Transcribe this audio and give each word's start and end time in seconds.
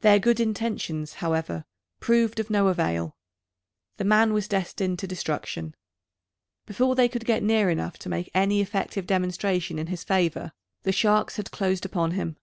Their 0.00 0.18
good 0.18 0.40
intentions, 0.40 1.12
however, 1.22 1.66
proved 2.00 2.40
of 2.40 2.50
no 2.50 2.66
avail. 2.66 3.16
The 3.96 4.02
man 4.02 4.32
was 4.32 4.48
destined 4.48 4.98
to 4.98 5.06
destruction. 5.06 5.76
Before 6.66 6.96
they 6.96 7.08
could 7.08 7.24
get 7.24 7.44
near 7.44 7.70
enough 7.70 7.96
to 8.00 8.08
make 8.08 8.28
any 8.34 8.60
effective 8.60 9.06
demonstration 9.06 9.78
in 9.78 9.86
his 9.86 10.02
favour, 10.02 10.50
the 10.82 10.90
sharks 10.90 11.36
had 11.36 11.52
closed 11.52 11.84
upon 11.86 12.10
him. 12.10 12.38